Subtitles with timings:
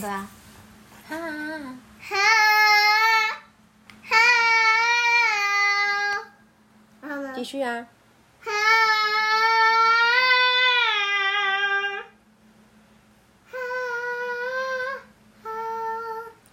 [0.00, 0.26] 唱歌啊！
[1.06, 2.16] 哈哈
[4.02, 4.16] 哈，
[7.02, 7.34] 然？
[7.34, 7.86] 继续啊！
[8.40, 8.50] 哈
[13.52, 13.58] 哈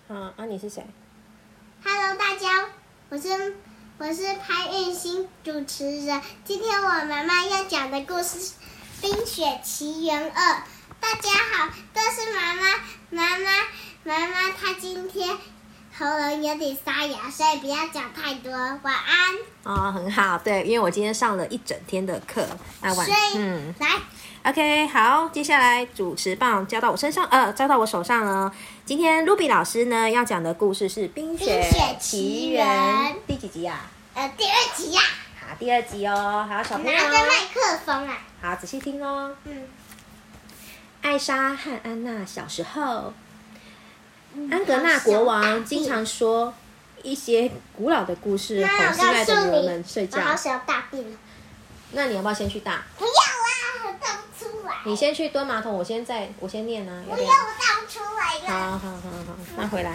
[0.09, 0.85] 好，啊，你是谁
[1.85, 2.65] ？，Hello，大家，
[3.09, 3.55] 我是
[3.97, 6.21] 我是潘运新主持人。
[6.43, 8.55] 今天我妈妈要讲的故事是
[9.01, 10.55] 《冰雪奇缘二》。
[11.07, 12.63] 大家好，这是妈妈，
[13.11, 13.49] 妈妈，
[14.03, 15.37] 妈妈，她今天
[15.97, 18.51] 喉咙有点沙哑，所以不要讲太多。
[18.51, 19.33] 晚安。
[19.63, 22.45] 哦，很好，对，因为我今天上了一整天的课，
[22.81, 23.07] 那晚
[23.37, 28.53] 嗯来，，OK，好，接下来主持棒交到我身上，呃，交到我手上了。
[28.83, 32.67] 今天 Ruby 老师呢要讲的故事是《冰雪奇奇缘》
[33.25, 33.89] 第几集啊？
[34.13, 35.01] 呃，第二集呀、
[35.39, 36.45] 好，第二集哦。
[36.51, 38.17] 好，小朋友拿着麦克风啊。
[38.41, 39.33] 好，仔细听哦。
[39.45, 39.63] 嗯，
[41.07, 43.13] 艾莎和安娜小时候，
[44.51, 46.53] 安格纳国王经常说
[47.01, 50.25] 一些古老的故事，哄我心爱的女儿告诉你，们睡觉我。
[50.25, 51.05] 好想大便。
[51.93, 52.83] 那你要不要先去大？
[52.97, 54.73] 不要啦，我倒不出来。
[54.85, 57.37] 你先去蹲马桶，我先在，我先念啊，要不要，不要？
[57.37, 58.71] 我倒不出来好。
[58.71, 59.91] 好好好，那回来。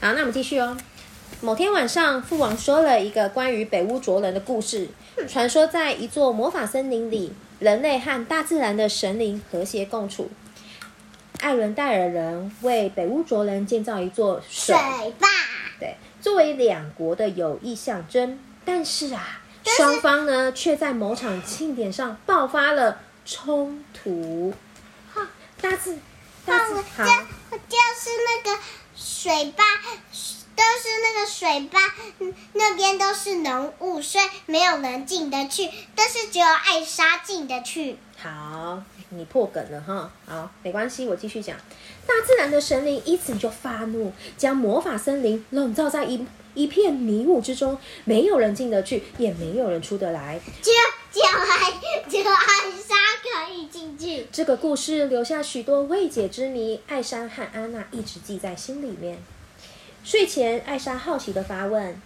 [0.00, 0.76] 好，那我们继续哦。
[1.40, 4.88] 某天晚上，父王说了一个关于北屋卓人的故事。
[5.28, 10.30] 传说在一座魔法森林里，人类和大自然的神灵和谐共处。
[11.44, 15.28] 艾伦戴尔人为北乌卓人建造一座水水坝，
[15.78, 18.38] 对，作为两国的友谊象征。
[18.64, 24.54] 但是啊，双方呢却在某场庆典上爆发了冲突。
[25.12, 25.28] 哈
[25.60, 25.98] 大致
[26.46, 27.12] 大自放了，
[27.50, 28.58] 好，就是那个
[28.96, 29.62] 水坝，
[30.56, 31.78] 都是那个水坝，
[32.20, 37.96] 嗯那边都是浓雾，所以没有人进得去，但是只有艾莎进得去。
[38.16, 40.10] 好，你破梗了哈。
[40.26, 41.56] 好，没关系，我继续讲。
[42.06, 50.40] 大自然的神灵因此就发怒，将魔法森林笼罩在一一片迷雾之中，没有人进得去，也没有人出得来。
[50.62, 50.76] 只有
[51.12, 51.72] 只有艾
[52.08, 52.46] 只有艾
[52.86, 54.26] 莎可以进去。
[54.30, 59.18] 这个故事留下许多未解之谜，艾莎和安娜一直记在心里面。
[60.04, 61.98] 睡前，艾莎好奇的发问：“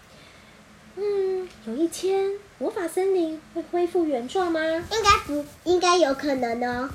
[0.95, 6.89] 嗯，有一天魔法森林会恢复原状吗应该不，应该有可能哦。？”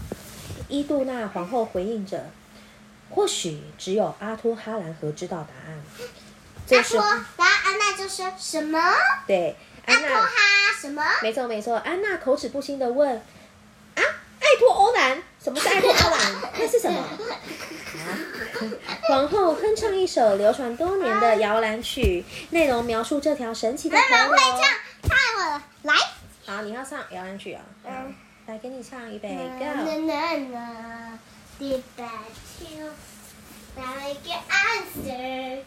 [0.69, 2.31] 伊杜娜皇后回应着
[3.11, 5.83] ：“或许只有阿托哈兰河知道答案。”
[6.65, 8.79] 这时候，他说，然后安娜就说什么？
[9.27, 10.31] 对安娜，阿托哈
[10.79, 11.03] 什么？
[11.21, 13.42] 没错没错，安娜口齿不清的问：“啊，艾托欧兰？
[15.43, 16.53] 什么是艾托欧兰？
[16.57, 17.03] 那是什么？”
[19.09, 24.45] 皇后哼唱一首流传多年的摇篮曲，内容描述这条神奇的妈妈会河流。
[24.57, 24.61] 唱，
[25.09, 25.93] 太好了，来。
[26.45, 28.15] 好，你要唱摇篮曲啊、好嗯
[28.45, 29.65] 来给你唱，一备，Go。
[29.65, 29.73] 啦
[30.53, 31.19] 啦
[31.59, 32.91] ，Did that you
[33.75, 35.63] like your answer?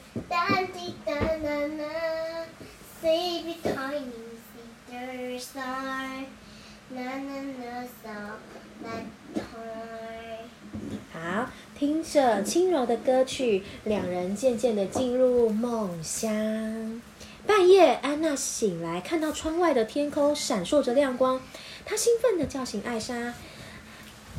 [11.78, 17.03] 听着轻柔的歌曲，两人渐渐的进入梦乡。
[17.47, 21.42] 半夜，安娜醒来，看到窗外的天空闪烁着亮光，
[21.84, 23.14] 她兴奋的叫醒艾莎：“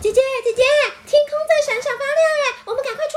[0.01, 0.63] 姐姐，姐姐，
[1.05, 2.63] 天空在闪闪发亮耶！
[2.65, 3.13] 我们赶快出！”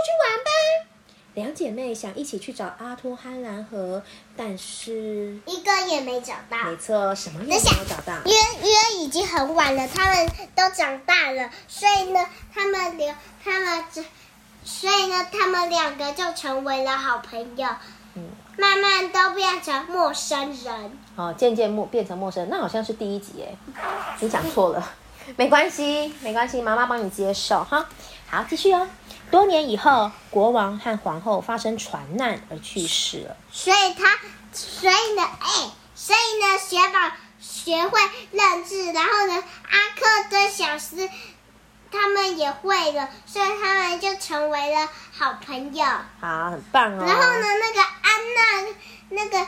[1.40, 4.02] 两姐妹想一起去找阿托汉兰河，
[4.36, 8.14] 但是，一个也没找到没，错，什么也没有找到。
[8.26, 14.04] 因为因为已经很晚了，他们都长大了，所以呢，他们两他们这，
[14.62, 17.66] 所以呢，他们两个就成为了好朋友，
[18.16, 18.22] 嗯，
[18.58, 20.98] 慢慢都变成陌生人。
[21.16, 23.56] 哦，渐渐陌变成陌生人，那好像是第一集耶，
[24.20, 24.92] 你讲错了，
[25.36, 27.86] 没关系，没关系，妈妈帮你接受哈。
[28.28, 28.86] 好，继续哦。
[29.30, 33.36] 多年以后，国王和皇后发生船难而去世了。
[33.52, 34.18] 所以他，
[34.52, 38.00] 所以呢，哎，所以呢，雪宝学会
[38.32, 41.08] 认字，然后呢，阿克跟小斯
[41.92, 45.84] 他们也会了，所以他们就成为了好朋友。
[46.20, 47.04] 好，很棒哦。
[47.06, 48.74] 然后呢，那个安娜，
[49.10, 49.46] 那个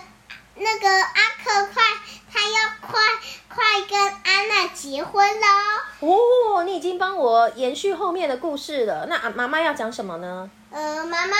[0.62, 1.82] 那个阿克快，
[2.32, 3.00] 他要快
[3.48, 5.46] 快跟安娜结婚了
[6.00, 6.58] 哦。
[6.58, 9.06] 哦，你已经帮我延续后面的故事了。
[9.08, 10.50] 那啊妈妈要讲什么呢？
[10.70, 11.36] 呃，妈妈，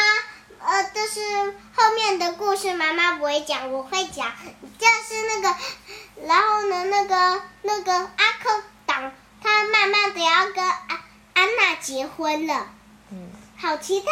[0.60, 4.32] 呃，就是后面的故事妈妈不会讲，我会讲。
[4.78, 5.56] 就是那个，
[6.26, 11.00] 然后呢，那个那个阿克党，他慢慢的要跟安
[11.34, 12.66] 安娜结婚了，
[13.10, 14.10] 嗯，好期待，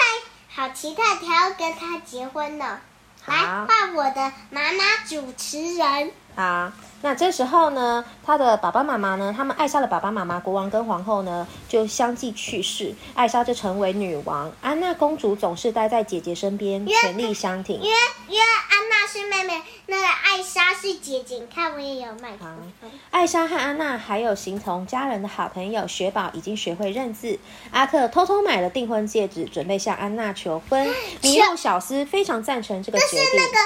[0.55, 2.81] 好期待他要跟他结婚了。
[3.27, 6.11] 来，好换我的妈妈主持人。
[6.37, 6.71] 好，
[7.03, 14.51] 那这时候呢，他的爸爸妈妈呢，他们艾莎的爸爸妈妈国王跟皇后呢，就相继去世，艾莎就成为女王。
[14.63, 17.77] 安娜公主总是待在姐姐身边，全力相挺。
[17.77, 17.97] 因为
[18.29, 18.70] 因为安娜
[19.13, 21.35] 是妹妹，那个艾莎是姐姐。
[21.35, 22.45] 你看我也有麦克
[22.81, 22.89] 风。
[23.11, 27.37] 艾莎和安娜还有形同家人的好朋友雪宝已经学会认字。
[27.73, 30.87] 阿克偷偷买了订婚戒指，准备向安娜求婚。
[31.23, 33.27] 迷路小斯非常赞成这个决定。
[33.27, 33.59] 是那个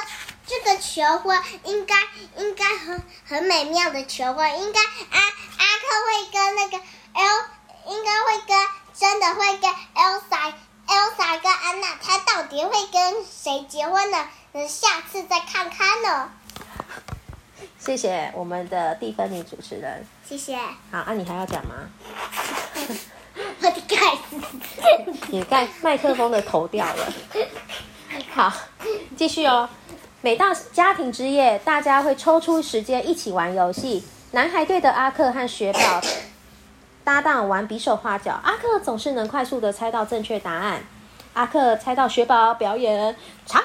[0.46, 1.94] 这个求婚应该
[2.38, 6.78] 应该很很美妙的求婚，应该阿阿克会跟那个
[7.12, 10.54] L 应该会跟真的会跟 Elsa
[10.86, 14.26] Elsa 跟安娜，他到底会跟谁结婚呢？
[14.54, 16.30] 等下次再看看呢。
[17.76, 20.06] 谢谢我们的蒂芬妮主持人。
[20.24, 20.56] 谢谢。
[20.92, 21.74] 好，啊，你还要讲吗？
[23.34, 23.96] 我的盖
[24.30, 24.40] 子，
[25.26, 27.12] 你盖麦克风的头掉了。
[28.32, 28.52] 好，
[29.16, 29.68] 继续哦。
[30.20, 34.04] 每到家庭之夜，大家会抽出时间一起玩游戏。
[34.30, 36.00] 男孩队的阿克和雪宝
[37.02, 40.84] 搭档玩比手画脚，阿克总是能快速的猜到正确答案。
[41.32, 43.64] 阿克猜到雪宝表演茶壶、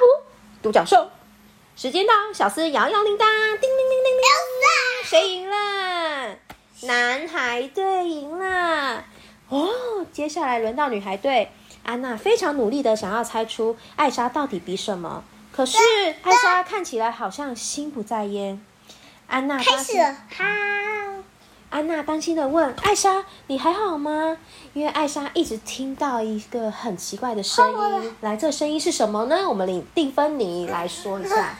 [0.62, 1.10] 独角兽。
[1.76, 3.26] 时间到，小斯摇摇铃铛，
[3.60, 4.28] 叮铃铃铃铃，
[5.06, 6.36] 谁赢了？
[6.84, 9.06] 男孩队赢了。
[9.48, 11.52] 哦，接下来轮到女孩队，
[11.84, 15.24] 安娜非常努力的想要猜出艾莎到底比什么。
[15.52, 15.78] 可是
[16.22, 18.64] 艾莎看起来好像心不在焉。
[19.28, 20.99] 安娜开始哈。
[21.70, 24.38] 安娜担心的问艾莎：“你还好吗？”
[24.74, 27.72] 因为艾莎一直听到一个很奇怪的声
[28.02, 28.16] 音。
[28.22, 29.48] 来，这声音是什么呢？
[29.48, 31.56] 我们领蒂芬妮来说一下。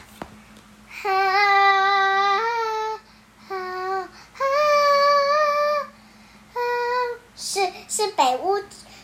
[7.36, 8.58] 是是北屋，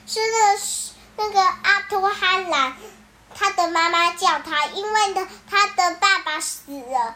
[0.06, 0.56] 是那
[1.16, 2.74] 那个阿托哈兰。
[3.34, 7.14] 他的妈妈叫他，因为呢，他的爸爸死了，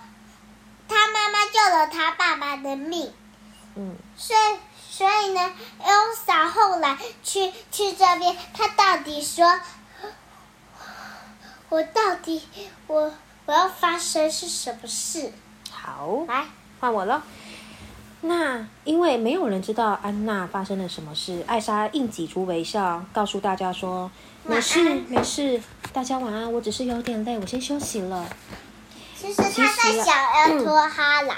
[0.88, 3.12] 他妈妈救了他爸爸的命。
[3.74, 4.58] 嗯，所以
[4.90, 5.52] 所以呢
[5.82, 9.60] ，Elsa 后来去去这边，他到底说，
[11.68, 12.42] 我到底
[12.86, 13.12] 我
[13.46, 15.32] 我要发生是什么事？
[15.70, 16.44] 好，来
[16.80, 17.22] 换我了。
[18.22, 24.10] 那因为没有人知道安娜发生了什么事，艾莎硬挤出微笑，告诉大家说。
[24.42, 25.62] 没事没事，
[25.92, 26.50] 大家晚安。
[26.50, 28.26] 我只是有点累，我先休息了。
[29.14, 31.36] 其实他在想要托哈兰。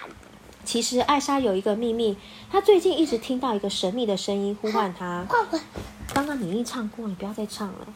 [0.65, 2.17] 其实艾莎有一个秘密，
[2.51, 5.27] 她最近一直听到一个神秘的声音呼唤她。
[6.15, 7.87] 刚刚你已经唱过，你不要再唱了。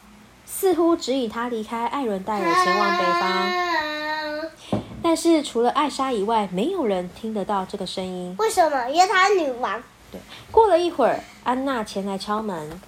[0.45, 4.83] 似乎指引她离开艾伦戴尔，前往北方。
[5.03, 8.35] 但是除了艾莎以外，没有人听得到这个声音。
[8.39, 8.89] 为什么？
[8.89, 9.81] 因为她是女王。
[10.11, 10.21] 对。
[10.51, 12.81] 过了一会儿，安娜前来敲门。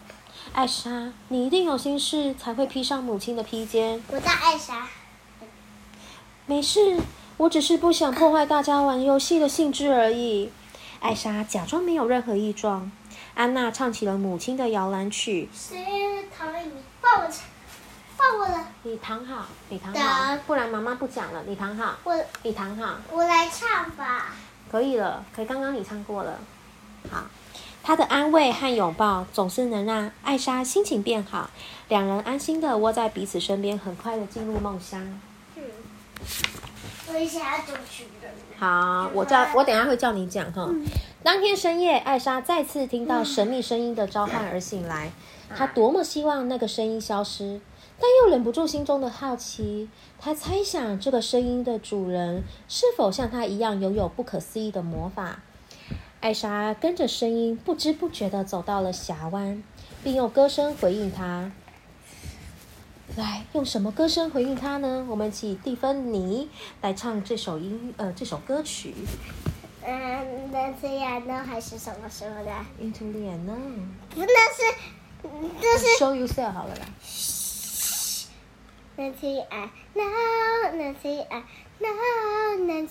[0.52, 4.02] 艾莎，你一定有心事才会披上母亲的披肩。
[4.08, 4.88] 我叫艾莎。
[6.46, 6.98] 没事，
[7.38, 10.50] 我只是不想破坏大家玩游戏的兴致而已。
[10.98, 12.90] 艾莎假装没有任何异状。
[13.34, 15.48] 安娜唱起了母亲的摇篮曲。
[15.54, 16.72] 谁躺你？
[17.00, 17.30] 抱我，
[18.16, 18.66] 抱我了。
[18.82, 21.44] 你躺好，你躺好，不然妈妈不讲了。
[21.46, 21.94] 你躺好。
[22.02, 22.12] 我。
[22.42, 22.96] 你躺好。
[23.12, 24.34] 我来唱吧。
[24.68, 25.44] 可以了，可以。
[25.44, 26.40] 刚刚你唱过了。
[27.08, 27.22] 好。
[27.84, 31.48] 他的安慰和拥抱总是能让艾莎心情变好，
[31.88, 35.00] 两人安心的窝在彼此身边，很快的进入梦乡。
[35.54, 35.62] 嗯，
[37.10, 37.58] 我也想要
[37.88, 38.04] 去
[38.58, 40.68] 好，我叫我等下会叫你讲哈。
[41.22, 45.10] 当天深夜，艾莎再次听到神秘声音的召唤而醒来，
[45.54, 47.60] 她多么希望那个声音消失，
[47.98, 49.88] 但又忍不住心中的好奇。
[50.18, 55.40] 她猜想这个声音的主人是否像她一样拥有不可思议的魔法。
[56.20, 59.62] 艾莎跟着声音，不知不觉地走到了峡湾，
[60.02, 61.52] 并用歌声回应他。
[63.16, 65.06] 来，用什么歌声回应他呢？
[65.08, 66.48] 我们请蒂芬妮
[66.80, 68.94] 来唱这首音呃这首歌曲。
[69.82, 71.42] 嗯，那这样呢？
[71.44, 72.50] 还是什么时候的
[72.80, 73.88] ？Into the unknown。
[74.10, 74.62] 不，那是，
[75.60, 75.86] 这是。
[75.98, 76.86] Show yourself 好了啦。
[78.96, 80.02] 那起爱，no，
[80.74, 81.42] 那起爱
[81.78, 81.88] ，no，
[82.66, 82.86] 那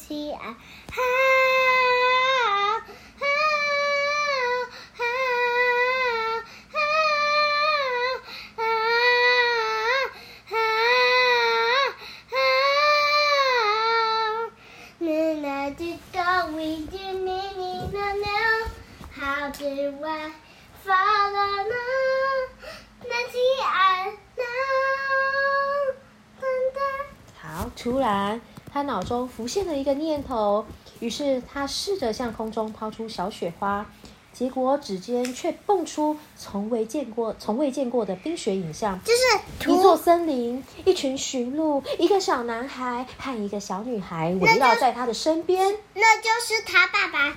[27.77, 28.41] 突然，
[28.73, 30.65] 他脑中浮现了一个念头，
[30.99, 33.85] 于是他试着向空中抛出小雪花。
[34.33, 38.99] 结果指尖却蹦出从未见过、从未见过的冰雪影像。
[39.03, 45.75] 就是一座，森林，一群驯鹿，一个小男孩和一个小女孩围绕在他的身边。
[45.95, 47.35] 那就是他爸爸，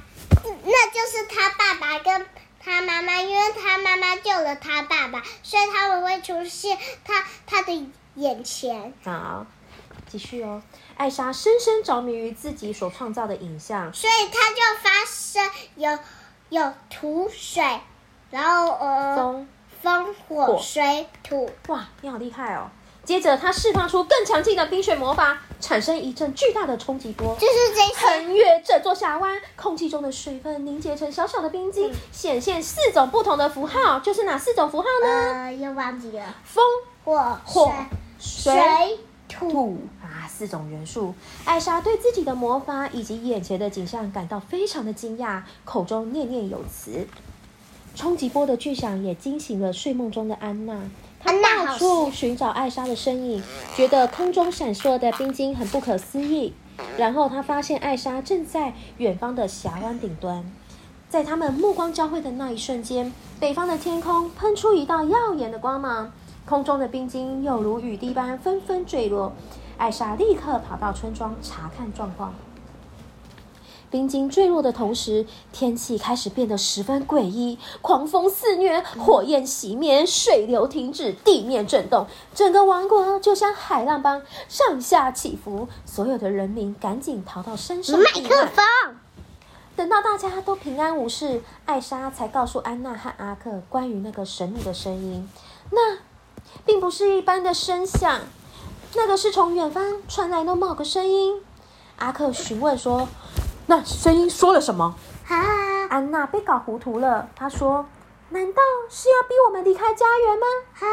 [0.64, 2.26] 那就是他爸爸跟
[2.62, 8.92] 他妈妈，因为他妈妈救了他爸爸，所以他们会出现他他的眼前。
[9.04, 9.46] 好，
[10.10, 10.60] 继续哦。
[10.96, 15.98] 艾莎深深着迷于自己所创造的影像，所以它就发生有
[16.48, 17.62] 有土水，
[18.30, 19.48] 然后呃风
[19.82, 22.68] 风火火水土，哇，你好厉害哦！
[23.02, 28.06] 接着，他释放出更强劲的冰雪魔法，产生一阵巨大的冲击波，就是这些。
[28.06, 35.08] 横越这座峡湾，空气中的水分凝结成小小的冰晶，显现四种不同的符号，就是哪四种符号呢？
[35.08, 36.62] 呃，又忘记了风、
[37.02, 37.72] 火火、
[38.18, 38.98] 水水、水
[39.28, 39.78] 土。
[40.40, 41.12] 四种元素。
[41.44, 47.06] 艾莎对自己的魔法以及眼前的景象感到非常的惊讶，口中念念有词。
[47.94, 50.80] 冲击波的巨响也惊醒了睡梦中的安娜，
[51.22, 53.42] 她到处寻找艾莎的身影，
[53.76, 56.54] 觉得空中闪烁的冰晶很不可思议。
[56.96, 60.50] 然后她发现艾莎正在远方的峡湾顶端，
[61.10, 66.10] 在他们目光交汇的那一瞬间，北方的天空喷出一道耀眼的光芒，
[66.46, 69.34] 空中的冰晶又如雨滴般纷纷坠落。
[69.80, 72.34] 艾莎立刻跑到村庄查看状况。
[73.90, 85.66] 冰晶坠落的同时，天气开始变得十分诡异，狂风肆虐，火焰熄灭，水流停止，地面震动，整个王国就像海浪般上下起伏。
[85.86, 88.48] 所有的人民赶紧逃到山上麦避克难。
[88.48, 88.64] 风，
[89.74, 95.26] 等到大家都平安无事，艾莎才告诉安娜和阿克关于那个神秘的声音。
[95.70, 95.98] 那
[96.66, 98.20] 并不是一般的声响，
[98.94, 101.40] 那个是从远方传来的某个声音。
[101.98, 103.08] 阿克询问说
[103.66, 105.36] ：“那声音说了什么哈，？”
[105.88, 107.86] 安娜被搞糊涂了，她说
[108.30, 110.86] ：“难道是要逼我们离开家园吗哈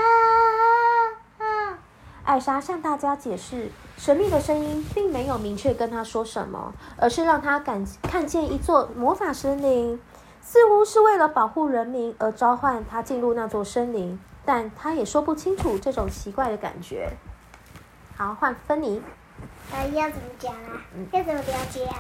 [1.40, 1.80] 哈，？”
[2.24, 10.00] 艾莎向大家解释，神秘的声音并没有明确跟她说什么，而是让她感看见一座魔法森林，
[10.42, 17.18] 似乎是为了保护人民而召唤她进入那座森林，但她也说不清楚这种奇怪的感觉。
[18.18, 19.00] 好，换芬妮。
[19.72, 20.82] 呃，要怎么讲啊？
[21.12, 22.00] 要怎么了解啊？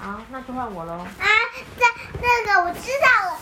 [0.00, 0.92] 好，那就换我喽。
[0.94, 1.06] 啊，
[1.76, 1.84] 这
[2.22, 3.38] 那个我知道了，